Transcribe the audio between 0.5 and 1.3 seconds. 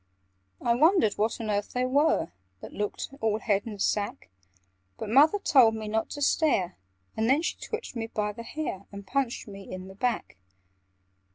"I wondered